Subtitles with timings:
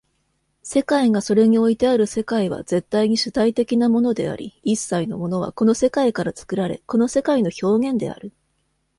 [0.63, 8.33] 世界がそれにおいてある世界は絶対に主体的なものであり、一切のものはこの世界から作られ、この世界の表現である。